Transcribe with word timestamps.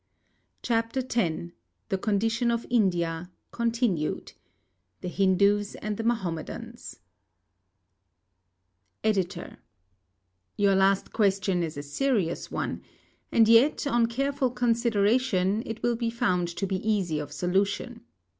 CHAPTER 0.63 1.01
X 1.07 1.51
THE 1.89 1.97
CONDITION 1.99 2.49
OF 2.49 2.65
INDIA 2.71 3.29
(Continued) 3.51 4.33
THE 5.01 5.09
HINDUS 5.09 5.75
AND 5.75 5.97
THE 5.97 6.03
MAHOMEDANS 6.03 7.01
EDITOR: 9.03 9.57
Your 10.57 10.73
last 10.73 11.13
question 11.13 11.61
is 11.61 11.77
a 11.77 11.83
serious 11.83 12.49
one; 12.49 12.81
and 13.31 13.47
yet, 13.47 13.85
on 13.85 14.07
careful 14.07 14.49
consideration, 14.49 15.61
it 15.67 15.83
will 15.83 15.95
be 15.95 16.09
found 16.09 16.47
to 16.47 16.65
be 16.65 16.77
easy 16.77 17.19
of 17.19 17.31
solution. 17.31 18.01